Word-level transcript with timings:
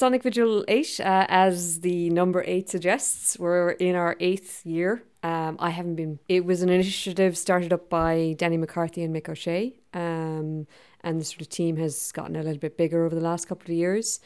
Sonic 0.00 0.22
Vigil 0.22 0.64
8, 0.66 1.00
uh, 1.00 1.26
as 1.28 1.80
the 1.80 2.08
number 2.08 2.42
8 2.46 2.70
suggests, 2.70 3.38
we're 3.38 3.72
in 3.72 3.94
our 3.94 4.16
eighth 4.18 4.64
year. 4.64 5.02
Um, 5.22 5.58
I 5.58 5.68
haven't 5.68 5.96
been, 5.96 6.18
it 6.26 6.46
was 6.46 6.62
an 6.62 6.70
initiative 6.70 7.36
started 7.36 7.70
up 7.70 7.90
by 7.90 8.34
Danny 8.38 8.56
McCarthy 8.56 9.04
and 9.04 9.14
Mick 9.14 9.28
O'Shea. 9.28 9.74
Um, 9.92 10.66
and 11.02 11.20
the 11.20 11.24
sort 11.26 11.42
of 11.42 11.50
team 11.50 11.76
has 11.76 12.12
gotten 12.12 12.34
a 12.36 12.42
little 12.42 12.58
bit 12.58 12.78
bigger 12.78 13.04
over 13.04 13.14
the 13.14 13.20
last 13.20 13.46
couple 13.46 13.70
of 13.70 13.76
years. 13.76 14.20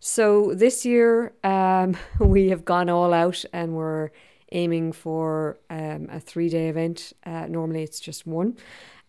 So 0.00 0.52
this 0.52 0.84
year, 0.84 1.32
um, 1.44 1.96
we 2.18 2.48
have 2.48 2.64
gone 2.64 2.88
all 2.88 3.12
out 3.12 3.44
and 3.52 3.76
we're 3.76 4.10
aiming 4.50 4.90
for 4.90 5.60
um, 5.70 6.08
a 6.10 6.18
three 6.18 6.48
day 6.48 6.70
event. 6.70 7.12
Uh, 7.24 7.46
normally, 7.46 7.84
it's 7.84 8.00
just 8.00 8.26
one. 8.26 8.56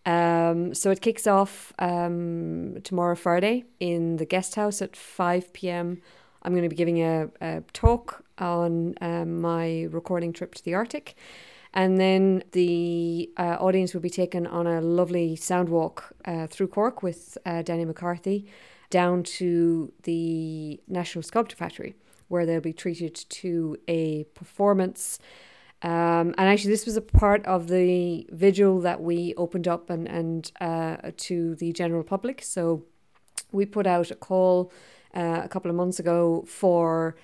Um, 0.04 0.74
so 0.74 0.90
it 0.90 1.00
kicks 1.00 1.26
off 1.26 1.72
um, 1.78 2.78
tomorrow, 2.82 3.14
Friday, 3.14 3.64
in 3.78 4.16
the 4.16 4.24
guest 4.26 4.56
house 4.56 4.82
at 4.82 4.96
5 4.96 5.52
pm. 5.52 6.02
I'm 6.42 6.52
going 6.52 6.64
to 6.64 6.68
be 6.68 6.76
giving 6.76 6.98
a, 7.02 7.28
a 7.40 7.62
talk 7.72 8.24
on 8.38 8.94
um, 9.00 9.40
my 9.40 9.82
recording 9.90 10.32
trip 10.32 10.54
to 10.56 10.64
the 10.64 10.74
Arctic. 10.74 11.14
And 11.74 11.98
then 11.98 12.42
the 12.52 13.30
uh, 13.38 13.56
audience 13.58 13.94
will 13.94 14.00
be 14.00 14.10
taken 14.10 14.46
on 14.46 14.66
a 14.66 14.80
lovely 14.80 15.36
sound 15.36 15.68
walk 15.68 16.12
uh, 16.24 16.46
through 16.46 16.68
Cork 16.68 17.02
with 17.02 17.38
uh, 17.46 17.62
Danny 17.62 17.84
McCarthy 17.84 18.46
down 18.90 19.22
to 19.22 19.90
the 20.02 20.80
National 20.86 21.22
Sculpture 21.22 21.56
Factory, 21.56 21.94
where 22.28 22.44
they'll 22.44 22.60
be 22.60 22.74
treated 22.74 23.14
to 23.14 23.78
a 23.88 24.24
performance. 24.34 25.18
Um, 25.82 26.34
and 26.38 26.48
actually, 26.48 26.70
this 26.70 26.86
was 26.86 26.96
a 26.96 27.00
part 27.00 27.44
of 27.44 27.68
the 27.68 28.26
vigil 28.30 28.80
that 28.80 29.02
we 29.02 29.34
opened 29.36 29.66
up 29.66 29.90
and, 29.90 30.08
and 30.08 30.52
uh, 30.60 31.10
to 31.16 31.56
the 31.56 31.72
general 31.72 32.04
public. 32.04 32.42
So 32.42 32.84
we 33.50 33.66
put 33.66 33.86
out 33.86 34.10
a 34.10 34.14
call 34.14 34.72
uh, 35.14 35.40
a 35.44 35.48
couple 35.48 35.70
of 35.70 35.76
months 35.76 35.98
ago 35.98 36.44
for 36.46 37.16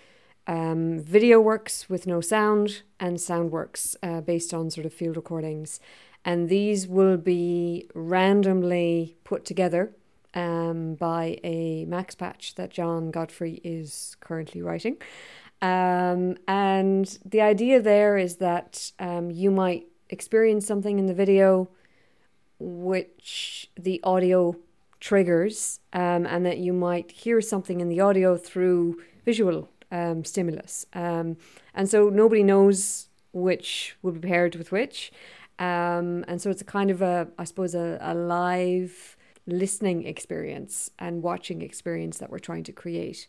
um, 0.48 0.98
video 1.00 1.40
works 1.40 1.88
with 1.88 2.06
no 2.06 2.20
sound 2.20 2.82
and 2.98 3.20
sound 3.20 3.52
works 3.52 3.96
uh, 4.02 4.20
based 4.22 4.52
on 4.52 4.70
sort 4.70 4.86
of 4.86 4.92
field 4.92 5.16
recordings. 5.16 5.78
And 6.24 6.48
these 6.48 6.88
will 6.88 7.16
be 7.16 7.88
randomly 7.94 9.16
put 9.24 9.44
together 9.44 9.92
um, 10.34 10.94
by 10.94 11.38
a 11.44 11.84
max 11.84 12.14
patch 12.14 12.54
that 12.56 12.70
John 12.70 13.10
Godfrey 13.10 13.60
is 13.62 14.16
currently 14.20 14.62
writing. 14.62 14.96
Um, 15.60 16.36
and 16.46 17.18
the 17.24 17.40
idea 17.40 17.80
there 17.82 18.16
is 18.16 18.36
that 18.36 18.92
um, 18.98 19.30
you 19.30 19.50
might 19.50 19.86
experience 20.08 20.66
something 20.66 20.98
in 20.98 21.06
the 21.06 21.14
video 21.14 21.68
which 22.60 23.70
the 23.78 24.00
audio 24.02 24.56
triggers, 25.00 25.80
um, 25.92 26.26
and 26.26 26.44
that 26.44 26.58
you 26.58 26.72
might 26.72 27.10
hear 27.10 27.40
something 27.40 27.80
in 27.80 27.88
the 27.88 28.00
audio 28.00 28.36
through 28.36 29.00
visual 29.24 29.68
um, 29.92 30.24
stimulus. 30.24 30.86
Um, 30.92 31.36
and 31.74 31.88
so 31.88 32.08
nobody 32.08 32.42
knows 32.42 33.08
which 33.32 33.96
will 34.02 34.12
be 34.12 34.20
paired 34.20 34.56
with 34.56 34.72
which. 34.72 35.12
Um, 35.58 36.24
and 36.28 36.40
so 36.40 36.50
it's 36.50 36.62
a 36.62 36.64
kind 36.64 36.90
of 36.90 37.02
a, 37.02 37.28
I 37.38 37.44
suppose, 37.44 37.74
a, 37.74 37.98
a 38.00 38.14
live 38.14 39.16
listening 39.46 40.06
experience 40.06 40.90
and 40.98 41.22
watching 41.22 41.62
experience 41.62 42.18
that 42.18 42.30
we're 42.30 42.38
trying 42.38 42.64
to 42.64 42.72
create. 42.72 43.28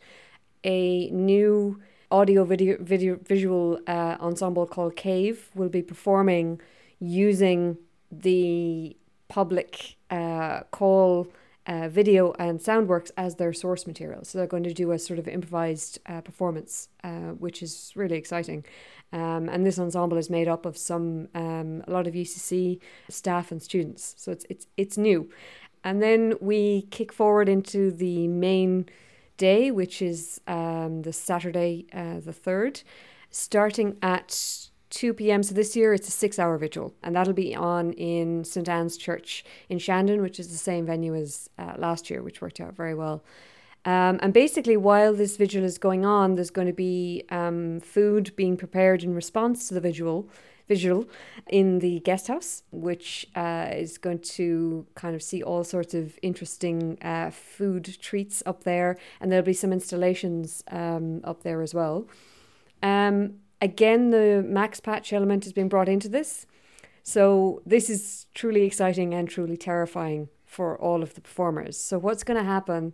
A 0.64 1.10
new 1.12 1.80
audio 2.12 2.44
video, 2.44 2.78
video 2.80 3.18
visual 3.24 3.80
uh, 3.88 4.18
ensemble 4.20 4.66
called 4.66 4.96
Cave 4.96 5.50
will 5.56 5.70
be 5.70 5.82
performing 5.82 6.60
using 7.00 7.78
the 8.12 8.96
public 9.28 9.96
uh, 10.10 10.62
call 10.72 11.28
uh, 11.68 11.88
video 11.88 12.34
and 12.40 12.60
Soundworks 12.60 13.12
as 13.16 13.36
their 13.36 13.54
source 13.54 13.86
material. 13.86 14.24
So 14.24 14.38
they're 14.38 14.48
going 14.48 14.64
to 14.64 14.74
do 14.74 14.92
a 14.92 14.98
sort 14.98 15.20
of 15.20 15.28
improvised 15.28 16.00
uh, 16.08 16.22
performance, 16.22 16.90
uh, 17.04 17.34
which 17.38 17.62
is 17.62 17.94
really 17.96 18.18
exciting. 18.18 18.66
Um, 19.14 19.50
and 19.50 19.66
this 19.66 19.78
ensemble 19.78 20.18
is 20.18 20.30
made 20.30 20.48
up 20.48 20.66
of 20.66 20.78
some 20.78 21.28
um, 21.36 21.84
a 21.88 21.92
lot 21.92 22.08
of 22.08 22.14
UCC 22.16 22.80
staff 23.10 23.52
and 23.52 23.62
students. 23.62 24.16
So 24.18 24.32
it's 24.32 24.46
it's 24.50 24.68
it's 24.78 24.98
new. 24.98 25.30
And 25.84 26.02
then 26.02 26.34
we 26.42 26.88
kick 26.90 27.14
forward 27.14 27.48
into 27.48 27.92
the 27.92 28.28
main 28.28 28.88
day, 29.40 29.72
which 29.72 30.04
is 30.04 30.40
um, 30.46 31.02
the 31.02 31.12
Saturday, 31.12 31.88
uh, 31.92 32.20
the 32.20 32.34
3rd, 32.34 32.84
starting 33.32 33.98
at 34.04 34.70
2 34.92 35.14
p.m. 35.16 35.42
So 35.42 35.56
this 35.56 35.76
year 35.76 35.94
it's 35.94 36.08
a 36.08 36.12
six 36.12 36.38
hour 36.38 36.58
vigil, 36.58 36.94
and 37.02 37.16
that'll 37.16 37.34
be 37.34 37.56
on 37.56 37.94
in 37.94 38.44
St. 38.44 38.70
Anne's 38.70 38.98
Church 38.98 39.44
in 39.70 39.80
Shandon, 39.80 40.22
which 40.22 40.40
is 40.40 40.52
the 40.52 40.58
same 40.58 40.86
venue 40.86 41.16
as 41.16 41.50
uh, 41.58 41.74
last 41.78 42.10
year, 42.10 42.22
which 42.22 42.42
worked 42.42 42.60
out 42.60 42.76
very 42.76 42.94
well. 42.94 43.24
Um, 43.86 44.20
and 44.22 44.34
basically, 44.34 44.76
while 44.78 45.14
this 45.14 45.38
vigil 45.38 45.64
is 45.64 45.78
going 45.78 46.06
on, 46.06 46.36
there's 46.36 46.50
going 46.50 46.68
to 46.68 46.74
be 46.74 47.24
um, 47.30 47.80
food 47.80 48.36
being 48.36 48.58
prepared 48.58 49.04
in 49.04 49.16
response 49.16 49.68
to 49.70 49.74
the 49.74 49.82
vigil, 49.82 50.30
vigil 50.70 51.06
in 51.48 51.80
the 51.80 52.00
guest 52.00 52.28
house, 52.28 52.64
which 52.72 53.28
uh, 53.36 53.68
is 53.74 53.98
going 53.98 54.20
to 54.20 54.86
kind 54.96 55.16
of 55.16 55.22
see 55.22 55.44
all 55.44 55.64
sorts 55.66 55.94
of 55.94 56.18
interesting 56.22 56.98
uh, 57.02 57.30
food 57.32 57.98
treats 58.02 58.42
up 58.46 58.64
there, 58.64 58.98
and 59.20 59.30
there'll 59.30 59.46
be 59.46 59.62
some 59.64 59.74
installations 59.74 60.64
um, 60.72 61.20
up 61.26 61.44
there 61.44 61.62
as 61.62 61.74
well. 61.74 62.08
Um, 62.82 63.16
Again, 63.62 64.12
the 64.12 64.44
max 64.48 64.80
patch 64.80 65.12
element 65.12 65.44
has 65.44 65.54
been 65.54 65.68
brought 65.68 65.90
into 65.90 66.08
this. 66.08 66.46
So 67.04 67.62
this 67.66 67.90
is 67.90 68.28
truly 68.34 68.64
exciting 68.64 69.14
and 69.14 69.28
truly 69.28 69.58
terrifying 69.58 70.30
for 70.46 70.80
all 70.80 71.04
of 71.04 71.14
the 71.14 71.22
performers. 71.22 71.78
So 71.78 72.00
what's 72.00 72.24
going 72.24 72.38
to 72.38 72.44
happen 72.44 72.94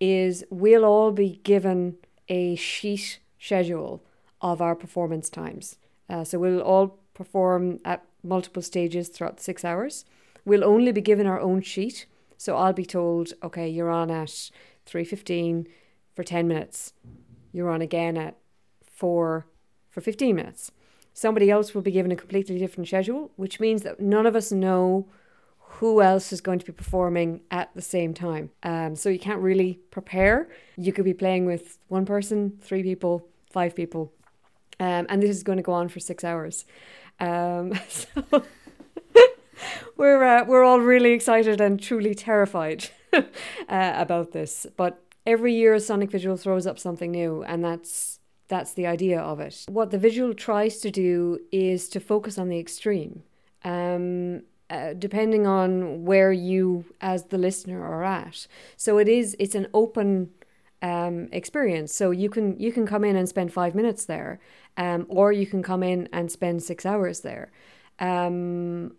is 0.00 0.44
we'll 0.50 0.84
all 0.84 1.12
be 1.12 1.40
given 1.44 1.96
a 2.28 2.54
sheet 2.56 3.20
schedule 3.38 4.02
of 4.40 4.62
our 4.62 4.74
performance 4.74 5.28
times. 5.28 5.76
Uh, 6.08 6.24
so 6.24 6.38
we'll 6.38 6.62
all 6.62 7.00
perform 7.18 7.80
at 7.84 8.04
multiple 8.22 8.62
stages 8.62 9.08
throughout 9.08 9.40
six 9.40 9.64
hours. 9.64 10.04
We'll 10.44 10.64
only 10.64 10.92
be 10.92 11.00
given 11.00 11.26
our 11.26 11.40
own 11.40 11.60
sheet. 11.60 12.06
So 12.38 12.56
I'll 12.56 12.72
be 12.72 12.86
told, 12.86 13.32
okay, 13.42 13.68
you're 13.68 13.90
on 13.90 14.10
at 14.10 14.50
3.15 14.86 15.66
for 16.14 16.22
10 16.22 16.46
minutes. 16.46 16.92
You're 17.52 17.70
on 17.70 17.82
again 17.82 18.16
at 18.16 18.36
4 18.84 19.46
for 19.90 20.00
15 20.00 20.36
minutes. 20.36 20.70
Somebody 21.12 21.50
else 21.50 21.74
will 21.74 21.82
be 21.82 21.90
given 21.90 22.12
a 22.12 22.16
completely 22.16 22.58
different 22.58 22.86
schedule, 22.86 23.32
which 23.34 23.58
means 23.58 23.82
that 23.82 23.98
none 23.98 24.24
of 24.24 24.36
us 24.36 24.52
know 24.52 25.08
who 25.58 26.00
else 26.00 26.32
is 26.32 26.40
going 26.40 26.60
to 26.60 26.66
be 26.66 26.72
performing 26.72 27.40
at 27.50 27.74
the 27.74 27.82
same 27.82 28.14
time. 28.14 28.50
Um, 28.62 28.94
so 28.94 29.08
you 29.08 29.18
can't 29.18 29.40
really 29.40 29.80
prepare. 29.90 30.48
You 30.76 30.92
could 30.92 31.04
be 31.04 31.14
playing 31.14 31.44
with 31.46 31.78
one 31.88 32.06
person, 32.06 32.58
three 32.62 32.84
people, 32.84 33.26
five 33.50 33.74
people. 33.74 34.12
Um, 34.80 35.06
and 35.08 35.20
this 35.20 35.30
is 35.30 35.42
going 35.42 35.58
to 35.58 35.62
go 35.62 35.72
on 35.72 35.88
for 35.88 35.98
six 35.98 36.22
hours. 36.22 36.64
Um, 37.20 37.74
so 37.88 38.08
we're, 39.96 40.24
uh, 40.24 40.44
we're 40.44 40.64
all 40.64 40.80
really 40.80 41.12
excited 41.12 41.60
and 41.60 41.80
truly 41.80 42.14
terrified 42.14 42.90
uh, 43.12 43.22
about 43.68 44.32
this. 44.32 44.66
But 44.76 45.02
every 45.26 45.54
year, 45.54 45.78
Sonic 45.78 46.10
Vigil 46.10 46.36
throws 46.36 46.66
up 46.66 46.78
something 46.78 47.10
new, 47.10 47.42
and 47.42 47.64
that's 47.64 48.20
that's 48.48 48.72
the 48.72 48.86
idea 48.86 49.20
of 49.20 49.40
it. 49.40 49.66
What 49.68 49.90
the 49.90 49.98
vigil 49.98 50.32
tries 50.32 50.78
to 50.78 50.90
do 50.90 51.38
is 51.52 51.86
to 51.90 52.00
focus 52.00 52.38
on 52.38 52.48
the 52.48 52.58
extreme. 52.58 53.22
Um, 53.62 54.44
uh, 54.70 54.92
depending 54.92 55.46
on 55.46 56.04
where 56.04 56.30
you 56.30 56.84
as 57.00 57.24
the 57.24 57.38
listener 57.38 57.82
are 57.82 58.04
at 58.04 58.46
so 58.76 58.98
it 58.98 59.08
is 59.08 59.34
it's 59.38 59.54
an 59.54 59.66
open 59.72 60.28
um, 60.82 61.28
experience 61.32 61.92
so 61.92 62.10
you 62.10 62.28
can 62.28 62.58
you 62.58 62.72
can 62.72 62.86
come 62.86 63.04
in 63.04 63.16
and 63.16 63.28
spend 63.28 63.52
five 63.52 63.74
minutes 63.74 64.04
there 64.04 64.38
um, 64.76 65.06
or 65.08 65.32
you 65.32 65.46
can 65.46 65.62
come 65.62 65.82
in 65.82 66.08
and 66.12 66.30
spend 66.30 66.62
six 66.62 66.86
hours 66.86 67.20
there 67.20 67.50
um, 67.98 68.92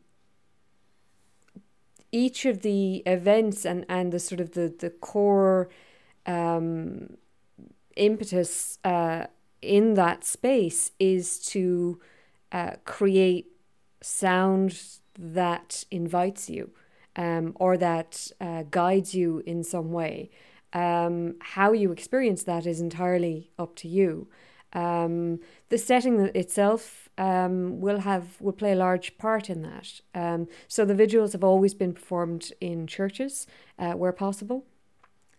each 2.12 2.46
of 2.46 2.62
the 2.62 2.98
events 3.06 3.66
and 3.66 3.86
and 3.88 4.12
the 4.12 4.20
sort 4.20 4.42
of 4.42 4.52
the 4.52 4.74
the 4.80 4.90
core 4.90 5.70
um, 6.26 7.18
impetus 7.96 8.80
uh, 8.84 9.26
in 9.62 9.94
that 9.96 10.24
space 10.24 10.92
is 11.00 11.40
to 11.40 12.00
uh, 12.52 12.72
create 12.86 13.48
sound 14.02 14.82
that 15.18 15.84
invites 15.92 16.50
you 16.50 16.72
um, 17.16 17.54
or 17.60 17.78
that 17.78 18.32
uh, 18.40 18.64
guides 18.72 19.14
you 19.14 19.44
in 19.46 19.64
some 19.64 19.92
way. 19.92 20.30
Um, 20.74 21.36
how 21.40 21.72
you 21.72 21.92
experience 21.92 22.44
that 22.44 22.66
is 22.66 22.80
entirely 22.80 23.50
up 23.58 23.76
to 23.78 23.88
you. 23.88 24.28
Um, 24.74 25.40
the 25.70 25.78
setting 25.78 26.20
itself 26.36 27.10
um, 27.18 27.82
will 27.82 28.00
have 28.02 28.40
will 28.40 28.54
play 28.54 28.74
a 28.74 28.76
large 28.76 29.18
part 29.18 29.50
in 29.50 29.64
that. 29.64 30.02
Um, 30.14 30.48
so 30.68 30.86
the 30.86 30.94
vigils 30.94 31.34
have 31.34 31.44
always 31.44 31.74
been 31.74 31.94
performed 31.94 32.54
in 32.62 32.86
churches 32.86 33.48
uh, 33.80 33.94
where 33.94 34.12
possible, 34.12 34.66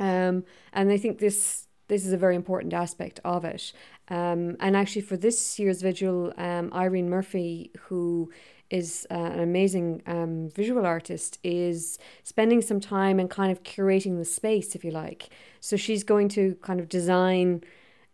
um, 0.01 0.45
and 0.73 0.91
I 0.91 0.97
think 0.97 1.19
this 1.19 1.69
this 1.87 2.07
is 2.07 2.13
a 2.13 2.17
very 2.17 2.37
important 2.37 2.73
aspect 2.73 3.21
of 3.25 3.45
it. 3.45 3.73
Um, 4.09 4.57
and 4.59 4.77
actually, 4.77 5.03
for 5.03 5.17
this 5.17 5.59
year's 5.59 5.83
vigil, 5.83 6.33
um, 6.37 6.73
Irene 6.73 7.09
Murphy, 7.09 7.71
who 7.83 8.31
is 8.71 9.07
uh, 9.11 9.15
an 9.15 9.41
amazing 9.41 10.03
um, 10.07 10.49
visual 10.51 10.87
artist, 10.87 11.39
is 11.43 11.99
spending 12.23 12.63
some 12.63 12.81
time 12.81 13.19
and 13.19 13.29
kind 13.29 13.51
of 13.51 13.63
curating 13.63 14.17
the 14.17 14.25
space, 14.25 14.75
if 14.75 14.85
you 14.85 14.91
like. 14.91 15.29
So 15.61 15.77
she's 15.77 16.05
going 16.05 16.29
to 16.31 16.55
kind 16.63 16.81
of 16.81 16.89
design 16.89 17.63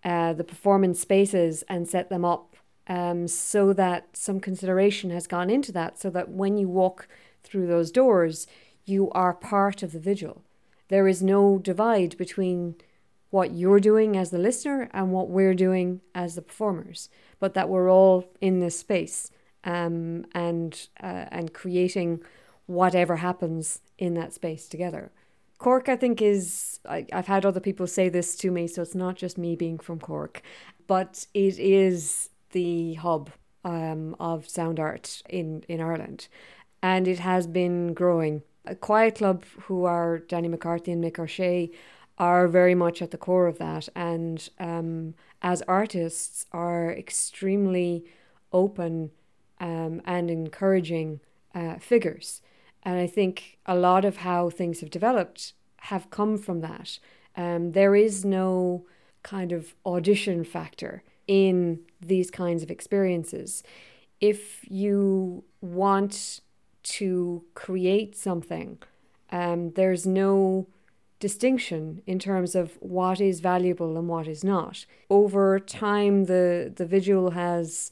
uh, 0.03 0.33
the 0.33 0.45
performance 0.45 1.01
spaces 1.01 1.63
and 1.69 1.87
set 1.87 2.09
them 2.09 2.25
up 2.25 2.57
um, 2.89 3.29
so 3.29 3.73
that 3.75 4.17
some 4.17 4.41
consideration 4.41 5.11
has 5.11 5.27
gone 5.27 5.51
into 5.51 5.73
that, 5.73 5.99
so 5.99 6.11
that 6.11 6.31
when 6.31 6.57
you 6.57 6.69
walk 6.69 7.07
through 7.45 7.67
those 7.67 7.91
doors, 7.91 8.47
you 8.85 9.11
are 9.11 9.35
part 9.35 9.83
of 9.83 9.93
the 9.93 10.01
vigil. 10.01 10.43
There 10.89 11.09
is 11.09 11.23
no 11.23 11.59
divide 11.59 12.17
between 12.17 12.77
what 13.31 13.53
you're 13.53 13.81
doing 13.81 14.17
as 14.17 14.31
the 14.31 14.39
listener 14.39 14.89
and 14.93 15.13
what 15.13 15.29
we're 15.29 15.55
doing 15.55 16.01
as 16.15 16.37
the 16.37 16.43
performers, 16.43 17.11
but 17.41 17.55
that 17.55 17.69
we're 17.69 17.91
all 17.91 18.25
in 18.41 18.61
this 18.61 18.79
space 18.79 19.31
um, 19.67 20.25
and 20.33 20.89
uh, 21.03 21.27
and 21.31 21.53
creating 21.53 22.23
whatever 22.67 23.17
happens 23.17 23.81
in 23.99 24.15
that 24.15 24.33
space 24.33 24.69
together. 24.69 25.11
Cork, 25.59 25.89
I 25.89 25.97
think, 25.97 26.23
is 26.23 26.81
I, 26.89 27.07
I've 27.13 27.27
had 27.27 27.45
other 27.45 27.61
people 27.61 27.87
say 27.87 28.09
this 28.09 28.37
to 28.37 28.51
me, 28.51 28.67
so 28.67 28.83
it's 28.83 28.95
not 28.95 29.17
just 29.17 29.37
me 29.37 29.57
being 29.57 29.79
from 29.79 29.99
Cork, 29.99 30.43
but 30.87 31.27
it 31.35 31.59
is 31.59 32.31
the 32.53 32.95
hub 32.95 33.31
um, 33.65 34.17
of 34.21 34.49
sound 34.49 34.79
art 34.81 35.23
in 35.29 35.65
in 35.69 35.81
Ireland, 35.81 36.29
and 36.83 37.07
it 37.09 37.19
has 37.19 37.47
been 37.47 37.93
growing. 37.93 38.43
A 38.69 38.75
Quiet 38.75 39.17
Club, 39.17 39.45
who 39.63 39.85
are 39.85 40.19
Danny 40.19 40.49
McCarthy 40.49 40.91
and 40.91 41.03
Mick 41.03 41.19
O'Shea, 41.21 41.71
are 42.19 42.49
very 42.49 42.75
much 42.75 43.01
at 43.01 43.11
the 43.11 43.19
core 43.19 43.47
of 43.47 43.59
that, 43.59 43.89
and 43.95 44.49
um, 44.59 45.15
as 45.43 45.63
artists, 45.63 46.47
are 46.53 46.93
extremely 46.93 48.05
open 48.53 49.11
um, 49.61 50.03
and 50.05 50.31
encouraging 50.31 51.21
uh, 51.55 51.77
figures. 51.79 52.43
And 52.83 52.99
I 52.99 53.07
think 53.07 53.59
a 53.67 53.75
lot 53.75 54.05
of 54.05 54.19
how 54.19 54.51
things 54.51 54.81
have 54.81 54.91
developed 54.91 55.55
have 55.79 56.11
come 56.11 56.39
from 56.39 56.61
that. 56.61 56.99
Um, 57.37 57.73
there 57.73 57.95
is 57.95 58.25
no 58.25 58.87
kind 59.23 59.53
of 59.53 59.75
audition 59.85 60.45
factor 60.45 61.03
in 61.27 61.81
these 62.01 62.31
kinds 62.31 62.63
of 62.63 62.71
experiences. 62.71 63.63
If 64.21 64.65
you 64.71 65.45
want 65.61 66.41
to 66.85 67.45
create 67.55 68.17
something, 68.17 68.79
um, 69.31 69.73
there's 69.73 70.07
no 70.07 70.69
distinction 71.19 72.03
in 72.07 72.19
terms 72.19 72.55
of 72.55 72.77
what 72.81 73.21
is 73.21 73.41
valuable 73.41 73.97
and 73.97 74.09
what 74.09 74.29
is 74.29 74.45
not. 74.45 74.87
Over 75.11 75.59
time, 75.59 76.27
the, 76.27 76.73
the 76.75 76.87
vigil 76.87 77.31
has 77.31 77.91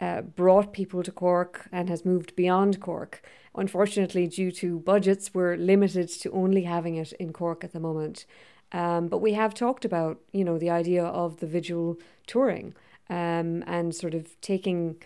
uh, 0.00 0.22
brought 0.22 0.72
people 0.72 1.02
to 1.02 1.12
Cork 1.12 1.68
and 1.70 1.88
has 1.88 2.04
moved 2.04 2.34
beyond 2.34 2.80
Cork. 2.80 3.22
Unfortunately, 3.54 4.26
due 4.26 4.50
to 4.52 4.78
budgets, 4.78 5.34
we're 5.34 5.56
limited 5.56 6.08
to 6.08 6.30
only 6.30 6.62
having 6.62 6.96
it 6.96 7.12
in 7.14 7.32
Cork 7.32 7.64
at 7.64 7.72
the 7.72 7.80
moment. 7.80 8.24
Um, 8.72 9.08
but 9.08 9.18
we 9.18 9.32
have 9.32 9.52
talked 9.52 9.84
about, 9.84 10.20
you 10.32 10.44
know, 10.44 10.58
the 10.58 10.70
idea 10.70 11.04
of 11.04 11.40
the 11.40 11.46
vigil 11.46 11.98
touring 12.26 12.74
um, 13.08 13.64
and 13.66 13.94
sort 13.94 14.14
of 14.14 14.40
taking 14.40 14.96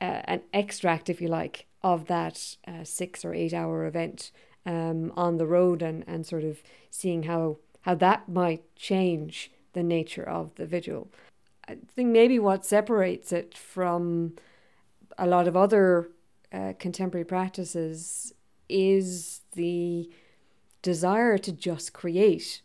uh, 0.00 0.22
an 0.24 0.42
extract, 0.54 1.10
if 1.10 1.20
you 1.20 1.28
like, 1.28 1.66
of 1.82 2.06
that 2.06 2.56
uh, 2.66 2.84
six 2.84 3.24
or 3.24 3.34
eight 3.34 3.52
hour 3.52 3.86
event 3.86 4.32
um, 4.64 5.12
on 5.16 5.36
the 5.36 5.46
road 5.46 5.82
and, 5.82 6.04
and 6.06 6.26
sort 6.26 6.44
of 6.44 6.62
seeing 6.90 7.24
how, 7.24 7.58
how 7.82 7.94
that 7.94 8.28
might 8.28 8.62
change 8.74 9.50
the 9.74 9.82
nature 9.82 10.28
of 10.28 10.54
the 10.56 10.66
vigil. 10.66 11.08
I 11.70 11.76
think 11.94 12.08
maybe 12.08 12.38
what 12.38 12.64
separates 12.66 13.32
it 13.32 13.56
from 13.56 14.34
a 15.16 15.26
lot 15.26 15.46
of 15.46 15.56
other 15.56 16.10
uh, 16.52 16.72
contemporary 16.78 17.24
practices 17.24 18.32
is 18.68 19.42
the 19.54 20.10
desire 20.82 21.38
to 21.38 21.52
just 21.52 21.92
create 21.92 22.62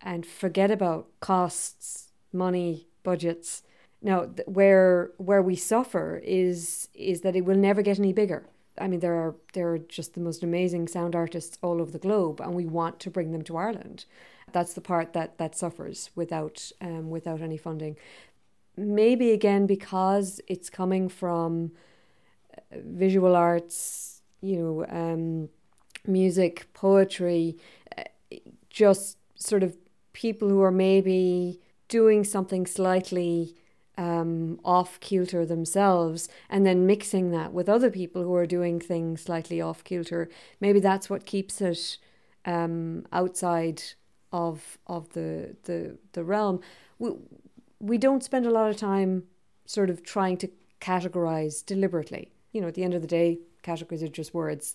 and 0.00 0.24
forget 0.24 0.70
about 0.70 1.08
costs, 1.20 2.12
money, 2.32 2.86
budgets. 3.02 3.62
Now, 4.00 4.26
th- 4.26 4.46
where 4.46 5.10
where 5.18 5.42
we 5.42 5.56
suffer 5.56 6.22
is 6.24 6.88
is 6.94 7.20
that 7.22 7.36
it 7.36 7.44
will 7.44 7.56
never 7.56 7.82
get 7.82 7.98
any 7.98 8.12
bigger. 8.12 8.46
I 8.80 8.86
mean, 8.86 9.00
there 9.00 9.14
are 9.14 9.34
there 9.54 9.68
are 9.72 9.78
just 9.78 10.14
the 10.14 10.20
most 10.20 10.42
amazing 10.42 10.88
sound 10.88 11.16
artists 11.16 11.58
all 11.62 11.80
over 11.80 11.90
the 11.90 11.98
globe, 11.98 12.40
and 12.40 12.54
we 12.54 12.64
want 12.64 13.00
to 13.00 13.10
bring 13.10 13.32
them 13.32 13.42
to 13.42 13.56
Ireland. 13.56 14.04
That's 14.52 14.72
the 14.72 14.80
part 14.80 15.12
that 15.12 15.38
that 15.38 15.56
suffers 15.56 16.10
without 16.14 16.70
um, 16.80 17.10
without 17.10 17.42
any 17.42 17.56
funding 17.58 17.96
maybe 18.78 19.32
again 19.32 19.66
because 19.66 20.40
it's 20.46 20.70
coming 20.70 21.08
from 21.08 21.72
uh, 22.56 22.76
visual 22.84 23.34
arts, 23.36 24.22
you 24.40 24.56
know, 24.56 24.86
um, 24.88 25.48
music, 26.06 26.66
poetry, 26.74 27.56
uh, 27.96 28.04
just 28.70 29.18
sort 29.34 29.62
of 29.62 29.76
people 30.12 30.48
who 30.48 30.62
are 30.62 30.72
maybe 30.72 31.60
doing 31.88 32.24
something 32.24 32.66
slightly 32.66 33.54
um, 33.96 34.60
off 34.64 35.00
kilter 35.00 35.44
themselves 35.44 36.28
and 36.48 36.64
then 36.64 36.86
mixing 36.86 37.32
that 37.32 37.52
with 37.52 37.68
other 37.68 37.90
people 37.90 38.22
who 38.22 38.34
are 38.34 38.46
doing 38.46 38.78
things 38.78 39.22
slightly 39.22 39.60
off 39.60 39.82
kilter. 39.82 40.28
Maybe 40.60 40.78
that's 40.78 41.10
what 41.10 41.26
keeps 41.26 41.60
it 41.60 41.98
um, 42.44 43.06
outside 43.12 43.82
of 44.32 44.78
of 44.86 45.12
the 45.14 45.56
the 45.64 45.98
the 46.12 46.24
realm. 46.24 46.60
We 47.80 47.98
don't 47.98 48.24
spend 48.24 48.46
a 48.46 48.50
lot 48.50 48.70
of 48.70 48.76
time 48.76 49.24
sort 49.66 49.90
of 49.90 50.02
trying 50.02 50.36
to 50.38 50.50
categorize 50.80 51.64
deliberately. 51.64 52.32
You 52.52 52.60
know, 52.60 52.68
at 52.68 52.74
the 52.74 52.84
end 52.84 52.94
of 52.94 53.02
the 53.02 53.08
day, 53.08 53.38
categories 53.62 54.02
are 54.02 54.08
just 54.08 54.34
words. 54.34 54.74